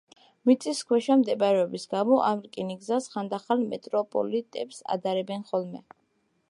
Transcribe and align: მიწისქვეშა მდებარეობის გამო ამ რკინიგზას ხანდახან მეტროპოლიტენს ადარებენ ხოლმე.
მიწისქვეშა 0.49 1.17
მდებარეობის 1.19 1.85
გამო 1.91 2.17
ამ 2.31 2.41
რკინიგზას 2.47 3.11
ხანდახან 3.15 3.65
მეტროპოლიტენს 3.75 4.83
ადარებენ 4.97 5.49
ხოლმე. 5.53 5.87